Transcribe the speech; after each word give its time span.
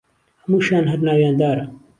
هەمووشیان 0.43 0.85
هەر 0.91 0.99
ناویان 1.07 1.35
دارە 1.41 1.65